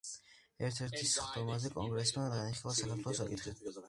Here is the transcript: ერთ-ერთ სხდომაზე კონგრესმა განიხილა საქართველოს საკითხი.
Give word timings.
ერთ-ერთ 0.69 0.95
სხდომაზე 1.09 1.71
კონგრესმა 1.75 2.23
განიხილა 2.31 2.73
საქართველოს 2.79 3.21
საკითხი. 3.23 3.55